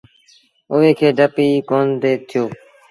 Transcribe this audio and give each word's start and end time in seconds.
اُئي 0.71 0.91
کي 0.99 1.07
ڊپ 1.17 1.35
ئيٚ 1.43 1.65
ڪوندي 1.69 2.13
ٿيو۔ 2.29 2.43